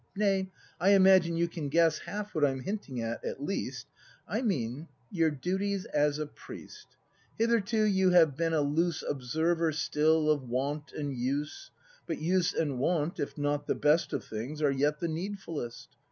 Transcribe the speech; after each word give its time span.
Nay, 0.15 0.49
I 0.79 0.95
imagine 0.95 1.37
you 1.37 1.47
can 1.47 1.69
guess 1.69 1.99
Half 1.99 2.33
what 2.33 2.43
I'm 2.43 2.61
hinting 2.61 2.99
at, 3.03 3.23
at 3.23 3.39
least? 3.43 3.85
I 4.27 4.41
mean, 4.41 4.87
your 5.11 5.29
duties 5.29 5.85
as 5.85 6.17
a 6.17 6.25
priest. 6.25 6.87
Hitherto 7.37 7.83
you 7.83 8.09
have 8.09 8.35
been 8.35 8.53
a 8.55 8.61
loose 8.61 9.03
Observer 9.07 9.71
still, 9.73 10.31
of 10.31 10.41
Wont 10.49 10.91
and 10.91 11.13
Use; 11.15 11.69
But 12.07 12.17
Use 12.17 12.51
and 12.51 12.79
Wont, 12.79 13.19
if 13.19 13.37
not 13.37 13.67
the 13.67 13.75
best 13.75 14.11
Of 14.11 14.23
things, 14.25 14.59
are 14.59 14.71
yet 14.71 14.99
the 15.01 15.07
needfulest. 15.07 15.89